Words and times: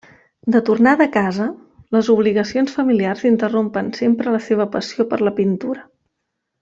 De 0.53 0.59
tornada 0.69 1.05
a 1.09 1.11
casa, 1.17 1.45
les 1.97 2.09
obligacions 2.13 2.73
familiars 2.77 3.23
interrompen 3.31 3.93
sempre 3.99 4.35
la 4.37 4.41
seva 4.47 4.67
passió 4.77 5.07
per 5.13 5.21
la 5.29 5.35
pintura. 5.43 5.85